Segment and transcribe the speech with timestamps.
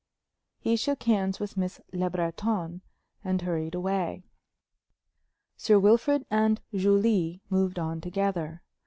[0.57, 2.81] He shook hands with Miss Le Breton
[3.23, 4.23] and hurried away.
[5.57, 8.63] Sir Wilfrid and Julie moved on together.